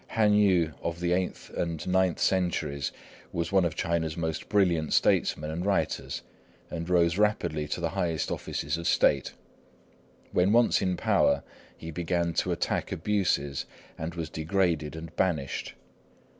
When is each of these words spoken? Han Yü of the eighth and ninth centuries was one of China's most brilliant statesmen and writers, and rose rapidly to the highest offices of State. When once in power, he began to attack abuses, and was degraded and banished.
Han 0.07 0.31
Yü 0.31 0.73
of 0.81 0.99
the 0.99 1.13
eighth 1.13 1.51
and 1.51 1.87
ninth 1.87 2.17
centuries 2.17 2.91
was 3.31 3.51
one 3.51 3.63
of 3.63 3.75
China's 3.75 4.17
most 4.17 4.49
brilliant 4.49 4.93
statesmen 4.93 5.51
and 5.51 5.63
writers, 5.63 6.23
and 6.71 6.89
rose 6.89 7.19
rapidly 7.19 7.67
to 7.67 7.79
the 7.79 7.91
highest 7.91 8.31
offices 8.31 8.79
of 8.79 8.87
State. 8.87 9.33
When 10.31 10.51
once 10.53 10.81
in 10.81 10.97
power, 10.97 11.43
he 11.77 11.91
began 11.91 12.33
to 12.41 12.51
attack 12.51 12.91
abuses, 12.91 13.67
and 13.95 14.15
was 14.15 14.31
degraded 14.31 14.95
and 14.95 15.15
banished. 15.15 15.75